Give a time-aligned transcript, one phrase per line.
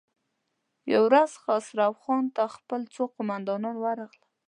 [0.91, 4.11] يوه ورځ خسرو خان ته خپل څو قوماندان ورغلل.